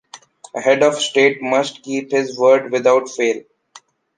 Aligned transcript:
A 0.55 0.59
head 0.59 0.81
of 0.81 0.99
state 0.99 1.43
must 1.43 1.83
keep 1.83 2.09
his 2.09 2.35
word 2.35 2.71
without 2.71 3.07
fail. 3.07 3.43